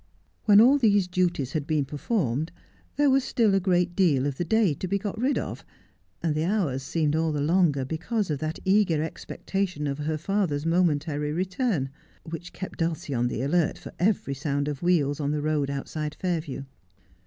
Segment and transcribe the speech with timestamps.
[0.45, 2.51] When all these duties had been performed
[2.95, 4.23] there was still a 142 Just as 1 Am.
[4.23, 5.63] great deal of the day to be got rid of,
[6.23, 10.65] and the hours seemed all the longer because of that eager expectation of her father's
[10.65, 11.91] momentary return,
[12.23, 16.15] which kept Dulcie on the alert for every sound of wheels on the road outside
[16.15, 16.63] Fairview.